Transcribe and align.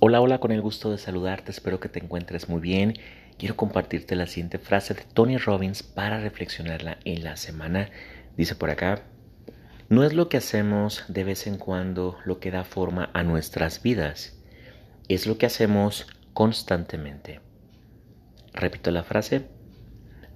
Hola, 0.00 0.20
hola, 0.20 0.38
con 0.38 0.52
el 0.52 0.60
gusto 0.60 0.92
de 0.92 0.98
saludarte, 0.98 1.50
espero 1.50 1.80
que 1.80 1.88
te 1.88 1.98
encuentres 1.98 2.48
muy 2.48 2.60
bien. 2.60 2.94
Quiero 3.36 3.56
compartirte 3.56 4.14
la 4.14 4.28
siguiente 4.28 4.60
frase 4.60 4.94
de 4.94 5.02
Tony 5.02 5.38
Robbins 5.38 5.82
para 5.82 6.20
reflexionarla 6.20 6.98
en 7.04 7.24
la 7.24 7.36
semana. 7.36 7.90
Dice 8.36 8.54
por 8.54 8.70
acá, 8.70 9.02
no 9.88 10.04
es 10.04 10.12
lo 10.12 10.28
que 10.28 10.36
hacemos 10.36 11.02
de 11.08 11.24
vez 11.24 11.48
en 11.48 11.58
cuando 11.58 12.16
lo 12.24 12.38
que 12.38 12.52
da 12.52 12.62
forma 12.62 13.10
a 13.12 13.24
nuestras 13.24 13.82
vidas, 13.82 14.38
es 15.08 15.26
lo 15.26 15.36
que 15.36 15.46
hacemos 15.46 16.06
constantemente. 16.32 17.40
Repito 18.52 18.92
la 18.92 19.02
frase, 19.02 19.48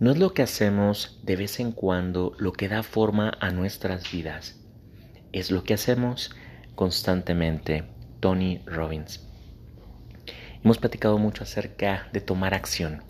no 0.00 0.10
es 0.10 0.18
lo 0.18 0.34
que 0.34 0.42
hacemos 0.42 1.20
de 1.22 1.36
vez 1.36 1.60
en 1.60 1.70
cuando 1.70 2.34
lo 2.36 2.52
que 2.52 2.68
da 2.68 2.82
forma 2.82 3.38
a 3.38 3.52
nuestras 3.52 4.10
vidas, 4.10 4.60
es 5.30 5.52
lo 5.52 5.62
que 5.62 5.74
hacemos 5.74 6.34
constantemente. 6.74 7.84
Tony 8.18 8.60
Robbins. 8.66 9.31
Hemos 10.64 10.78
platicado 10.78 11.18
mucho 11.18 11.42
acerca 11.42 12.06
de 12.12 12.20
tomar 12.20 12.54
acción. 12.54 13.02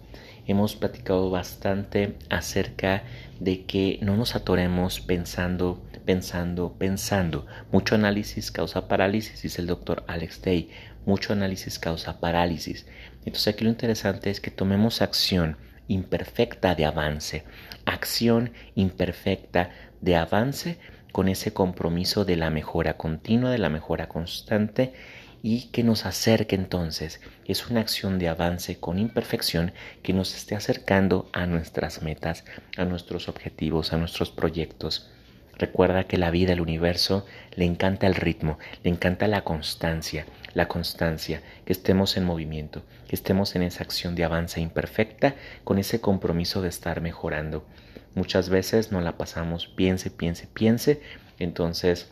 Hemos 0.47 0.74
platicado 0.74 1.29
bastante 1.29 2.16
acerca 2.30 3.02
de 3.41 3.66
que 3.66 3.98
no 4.01 4.16
nos 4.16 4.34
atoremos 4.34 5.01
pensando, 5.01 5.83
pensando, 6.07 6.73
pensando. 6.79 7.46
Mucho 7.70 7.95
análisis 7.95 8.51
causa 8.51 8.88
parálisis, 8.88 9.43
dice 9.43 9.60
el 9.60 9.66
doctor 9.66 10.02
Alex 10.07 10.41
Day. 10.41 10.70
Mucho 11.05 11.34
análisis 11.34 11.79
causa 11.79 12.20
parálisis. 12.20 12.87
Entonces 13.27 13.48
aquí 13.48 13.65
lo 13.65 13.71
interesante 13.71 14.30
es 14.30 14.41
que 14.41 14.51
tomemos 14.51 15.02
acción 15.02 15.59
imperfecta 15.88 16.74
de 16.74 16.87
avance. 16.87 17.45
Acción 17.84 18.52
imperfecta 18.74 19.69
de 20.01 20.16
avance 20.16 20.79
con 21.12 21.29
ese 21.29 21.52
compromiso 21.52 22.24
de 22.24 22.37
la 22.37 22.48
mejora 22.48 22.96
continua, 22.96 23.51
de 23.51 23.59
la 23.59 23.69
mejora 23.69 24.09
constante 24.09 24.95
y 25.42 25.69
que 25.70 25.82
nos 25.82 26.06
acerque 26.06 26.55
entonces. 26.55 27.20
Es 27.45 27.69
una 27.69 27.80
acción 27.80 28.18
de 28.18 28.29
avance 28.29 28.79
con 28.79 28.98
imperfección 28.98 29.73
que 30.02 30.12
nos 30.12 30.34
esté 30.34 30.54
acercando 30.54 31.29
a 31.32 31.46
nuestras 31.46 32.02
metas, 32.02 32.45
a 32.76 32.84
nuestros 32.84 33.29
objetivos, 33.29 33.93
a 33.93 33.96
nuestros 33.96 34.30
proyectos. 34.30 35.10
Recuerda 35.59 36.04
que 36.04 36.16
la 36.16 36.30
vida, 36.30 36.52
el 36.52 36.60
universo, 36.60 37.26
le 37.54 37.66
encanta 37.66 38.07
el 38.07 38.15
ritmo, 38.15 38.59
le 38.82 38.90
encanta 38.90 39.29
la 39.29 39.45
constancia, 39.45 40.26
la 40.54 40.66
constancia, 40.66 41.43
que 41.65 41.73
estemos 41.73 42.16
en 42.16 42.24
movimiento, 42.24 42.82
que 43.09 43.16
estemos 43.16 43.54
en 43.54 43.62
esa 43.62 43.84
acción 43.84 44.15
de 44.15 44.24
avance 44.24 44.60
imperfecta 44.60 45.34
con 45.65 45.79
ese 45.79 46.01
compromiso 46.01 46.62
de 46.62 46.68
estar 46.68 47.01
mejorando. 47.01 47.66
Muchas 48.15 48.49
veces 48.49 48.93
no 48.93 49.01
la 49.01 49.16
pasamos, 49.16 49.66
piense, 49.66 50.10
piense, 50.10 50.46
piense, 50.46 51.01
entonces 51.38 52.10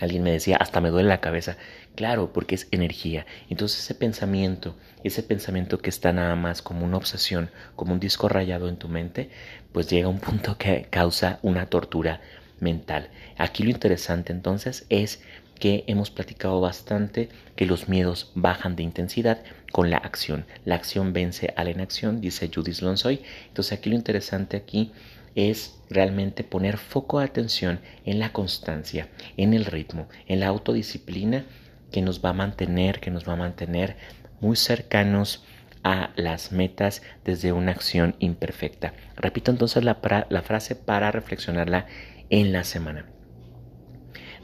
Alguien 0.00 0.22
me 0.22 0.32
decía, 0.32 0.56
hasta 0.56 0.80
me 0.80 0.90
duele 0.90 1.08
la 1.08 1.20
cabeza. 1.20 1.56
Claro, 1.94 2.32
porque 2.32 2.54
es 2.54 2.68
energía. 2.70 3.26
Entonces 3.50 3.80
ese 3.80 3.94
pensamiento, 3.94 4.76
ese 5.04 5.22
pensamiento 5.22 5.78
que 5.78 5.90
está 5.90 6.12
nada 6.12 6.36
más 6.36 6.62
como 6.62 6.84
una 6.84 6.96
obsesión, 6.96 7.50
como 7.76 7.92
un 7.92 8.00
disco 8.00 8.28
rayado 8.28 8.68
en 8.68 8.76
tu 8.76 8.88
mente, 8.88 9.30
pues 9.72 9.88
llega 9.88 10.06
a 10.06 10.10
un 10.10 10.20
punto 10.20 10.56
que 10.56 10.86
causa 10.90 11.38
una 11.42 11.66
tortura 11.66 12.20
mental. 12.60 13.10
Aquí 13.36 13.62
lo 13.62 13.70
interesante 13.70 14.32
entonces 14.32 14.86
es 14.88 15.20
que 15.58 15.84
hemos 15.88 16.10
platicado 16.10 16.60
bastante 16.60 17.28
que 17.56 17.66
los 17.66 17.88
miedos 17.88 18.30
bajan 18.34 18.76
de 18.76 18.84
intensidad 18.84 19.42
con 19.72 19.90
la 19.90 19.96
acción. 19.96 20.46
La 20.64 20.76
acción 20.76 21.12
vence 21.12 21.52
a 21.56 21.64
la 21.64 21.70
inacción, 21.70 22.20
dice 22.20 22.50
Judith 22.54 22.80
Lonsoy. 22.80 23.22
Entonces 23.48 23.76
aquí 23.76 23.90
lo 23.90 23.96
interesante 23.96 24.56
aquí 24.56 24.92
es 25.34 25.80
realmente 25.90 26.44
poner 26.44 26.78
foco 26.78 27.18
de 27.18 27.26
atención 27.26 27.80
en 28.04 28.18
la 28.18 28.32
constancia, 28.32 29.08
en 29.36 29.54
el 29.54 29.64
ritmo, 29.64 30.08
en 30.26 30.40
la 30.40 30.48
autodisciplina 30.48 31.44
que 31.90 32.02
nos 32.02 32.24
va 32.24 32.30
a 32.30 32.34
mantener, 32.34 33.00
que 33.00 33.10
nos 33.10 33.28
va 33.28 33.34
a 33.34 33.36
mantener 33.36 33.96
muy 34.40 34.56
cercanos 34.56 35.44
a 35.84 36.10
las 36.16 36.52
metas 36.52 37.02
desde 37.24 37.52
una 37.52 37.72
acción 37.72 38.16
imperfecta. 38.18 38.94
Repito 39.16 39.50
entonces 39.50 39.84
la, 39.84 39.98
la 40.28 40.42
frase 40.42 40.76
para 40.76 41.10
reflexionarla 41.10 41.86
en 42.30 42.52
la 42.52 42.64
semana. 42.64 43.06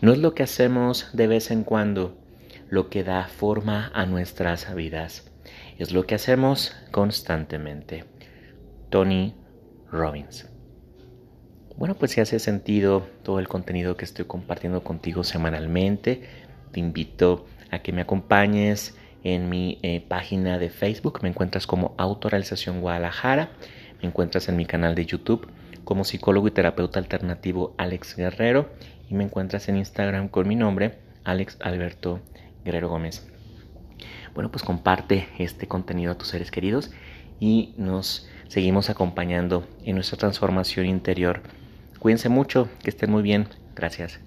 No 0.01 0.13
es 0.13 0.19
lo 0.19 0.35
que 0.35 0.43
hacemos 0.43 1.09
de 1.13 1.27
vez 1.27 1.51
en 1.51 1.65
cuando 1.65 2.19
lo 2.69 2.89
que 2.89 3.05
da 3.05 3.27
forma 3.27 3.91
a 3.95 4.07
nuestras 4.07 4.75
vidas, 4.75 5.31
es 5.79 5.93
lo 5.93 6.07
que 6.07 6.15
hacemos 6.15 6.75
constantemente. 6.91 8.05
Tony 8.91 9.35
Robbins. 9.91 10.54
Bueno, 11.77 11.97
pues 11.97 12.13
si 12.13 12.21
hace 12.21 12.39
sentido 12.39 13.05
todo 13.25 13.41
el 13.41 13.49
contenido 13.49 13.97
que 13.97 14.05
estoy 14.05 14.27
compartiendo 14.27 14.85
contigo 14.85 15.25
semanalmente, 15.25 16.23
te 16.71 16.79
invito 16.79 17.47
a 17.71 17.81
que 17.81 17.93
me 17.93 18.03
acompañes 18.03 18.97
en 19.25 19.49
mi 19.49 19.81
eh, 19.83 20.01
página 20.07 20.59
de 20.59 20.71
Facebook. 20.71 21.19
Me 21.23 21.31
encuentras 21.31 21.67
como 21.67 21.95
Autorrealización 21.99 22.81
Guadalajara. 22.81 23.51
Me 24.01 24.09
encuentras 24.09 24.49
en 24.49 24.57
mi 24.57 24.67
canal 24.67 24.95
de 24.95 25.05
YouTube 25.05 25.49
como 25.83 26.05
psicólogo 26.05 26.47
y 26.47 26.53
terapeuta 26.53 27.01
alternativo 27.01 27.75
Alex 27.77 28.15
Guerrero. 28.17 28.71
Y 29.11 29.15
me 29.15 29.25
encuentras 29.25 29.69
en 29.69 29.77
Instagram 29.77 30.29
con 30.29 30.47
mi 30.47 30.55
nombre, 30.55 30.99
Alex 31.25 31.59
Alberto 31.61 32.21
Guerrero 32.65 32.89
Gómez. 32.89 33.27
Bueno, 34.33 34.51
pues 34.51 34.63
comparte 34.63 35.27
este 35.39 35.67
contenido 35.67 36.13
a 36.13 36.19
tus 36.19 36.29
seres 36.29 36.53
queridos 36.53 36.93
y 37.41 37.75
nos 37.77 38.29
seguimos 38.49 38.91
acompañando 38.91 39.67
en 39.85 39.97
nuestra 39.97 40.19
transformación 40.19 40.87
interior 40.87 41.43
Cuídense 42.05 42.29
mucho, 42.29 42.69
que 42.83 42.91
estén 42.91 43.11
muy 43.11 43.23
bien. 43.23 43.49
Gracias. 43.75 44.21